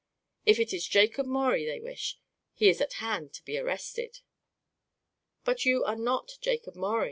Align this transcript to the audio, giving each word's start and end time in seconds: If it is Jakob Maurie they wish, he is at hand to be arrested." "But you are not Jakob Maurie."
If 0.47 0.57
it 0.59 0.73
is 0.73 0.87
Jakob 0.87 1.27
Maurie 1.27 1.63
they 1.67 1.79
wish, 1.79 2.17
he 2.55 2.69
is 2.69 2.81
at 2.81 2.93
hand 2.93 3.33
to 3.33 3.43
be 3.45 3.59
arrested." 3.59 4.21
"But 5.45 5.63
you 5.63 5.83
are 5.83 5.95
not 5.95 6.39
Jakob 6.41 6.75
Maurie." 6.75 6.99